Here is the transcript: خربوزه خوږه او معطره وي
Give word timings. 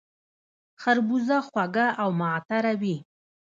خربوزه 0.81 1.37
خوږه 1.47 1.87
او 2.01 2.09
معطره 2.19 2.73
وي 2.81 2.97